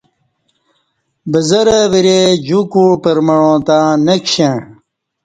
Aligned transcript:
بزہ 1.31 1.61
رہ 1.67 1.79
ورے 1.91 2.19
جوکوع 2.45 2.91
پرمعاں 3.03 3.57
تہ 3.65 3.77
نکشݩع 4.05 4.55